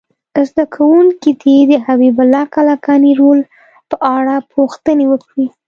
زده 0.49 0.65
کوونکي 0.75 1.31
دې 1.43 1.57
د 1.69 1.73
حبیب 1.85 2.17
الله 2.23 2.43
کلکاني 2.55 3.11
رول 3.21 3.39
په 3.89 3.95
اړه 4.17 4.35
پوښتنې 4.53 5.05
وکړي. 5.11 5.45